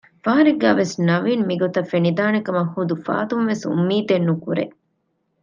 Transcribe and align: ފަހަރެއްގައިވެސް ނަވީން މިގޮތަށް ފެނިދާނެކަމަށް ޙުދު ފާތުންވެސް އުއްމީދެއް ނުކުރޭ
ފަހަރެއްގައިވެސް 0.23 0.95
ނަވީން 1.07 1.43
މިގޮތަށް 1.49 1.89
ފެނިދާނެކަމަށް 1.91 2.71
ޙުދު 2.75 2.95
ފާތުންވެސް 3.05 3.63
އުއްމީދެއް 3.69 4.25
ނުކުރޭ 4.27 4.63